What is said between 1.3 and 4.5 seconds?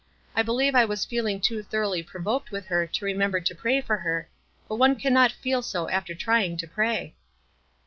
too thoroughly provoked with her to remember to pray for her,